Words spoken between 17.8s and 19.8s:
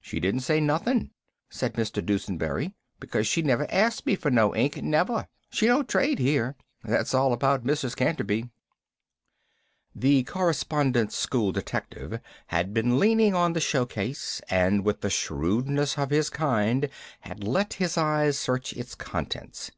eyes search its contents.